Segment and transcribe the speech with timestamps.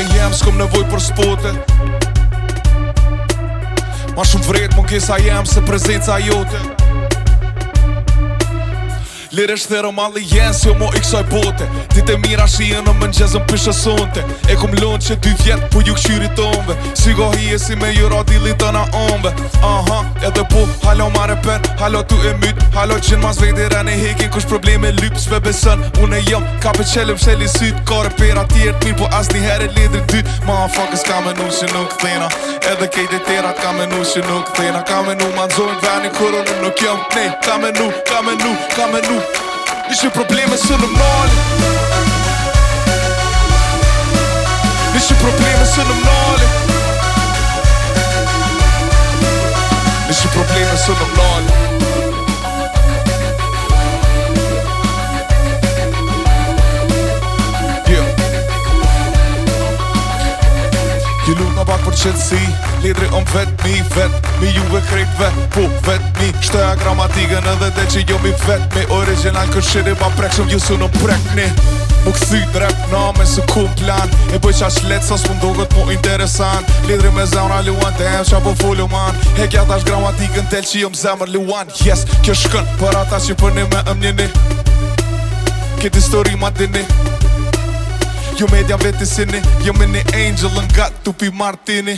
[0.00, 1.50] Pe jem s'kom nevoj për spote
[4.16, 6.62] Ma shumë vret më kisa jem se prezica jote
[9.30, 12.92] Lirë është thero mali jenë jo mo i kësaj bote Ti të mira shië në
[12.98, 17.28] mëngjezën pëshë sonte E kum lonë që dy vjetë po ju këshyri tonëve Si go
[17.36, 19.30] hi e si me ju radili të na onëve
[19.68, 23.94] Aha, edhe po, halo ma repen, halo tu e myt Halo qenë mas vejti rene
[24.02, 28.42] hekin kush probleme lypë me besën, une jëm, ka pe qelëm i sytë, Ka repera
[28.50, 31.94] tjertë mirë po asni herë e lidri dytë, Ma ha fuckës ka me që nuk
[31.94, 32.26] këthena
[32.72, 36.34] Edhe kejt e terat ka menu që nuk këthena Ka menu ma nëzojnë vani kur
[36.66, 39.19] nuk jëm Ne, ka menu, ka menu, ka menu
[39.90, 41.38] Dus je problemen zullen nollen.
[44.92, 46.48] Dus je problemen zullen nollen.
[50.06, 52.08] Dus je problemen zullen nollen.
[61.30, 62.38] Ti nuk në pak për qëtësi
[62.82, 68.00] Lidri om vetëmi, vetëmi Mi juve krejt vetë, po vetëmi Shtoja gramatikën edhe dhe që
[68.10, 71.46] jo mi vetëmi Original kërshiri ma prekshëm ju su në prekni
[72.00, 75.38] Më këthy në rap në me së kumë plan E bëj qa shletë sa s'pun
[75.38, 79.46] ndohë këtë mu interesan Lidri me zemra luan të emë qa po folu man He
[79.54, 83.70] kja tash gramatikën tel që jëmë zemër luan Yes, kjo shkën për ata që përni
[83.70, 84.26] me ëmjeni
[85.84, 86.82] Këtë histori ma dini
[88.38, 91.96] Jo me dja veti sini Jo me një angel në gatë të martini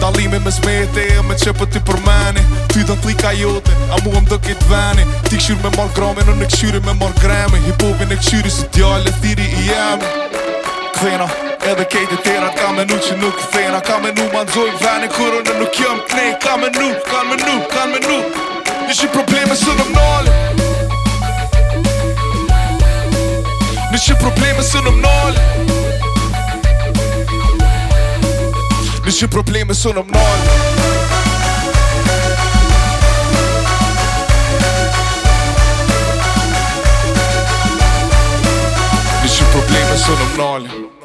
[0.00, 3.98] Dalime me smete e me që për ti përmeni Ty dhe t'li t'lika jote, a
[4.04, 7.22] mu e më dëke t'veni Ti këshyri me marrë grame, në në këshyri me marrë
[7.22, 10.10] greme Hipovi në këshyri si djallë e thiri i jemi
[10.96, 11.28] Këthena,
[11.72, 14.68] edhe kejtë të tërat Ka me nu që nuk këthena Ka me nu ma nëzoj
[14.84, 18.20] veni kërë në nuk jëm t'ne Ka me nu, ka me nu, ka me nu
[18.90, 20.39] Ishi probleme së dëmnali
[24.10, 25.34] je problemen sind om nul
[29.04, 30.38] Niche problemen sind om nul
[39.22, 39.44] Niche
[40.34, 40.99] problemen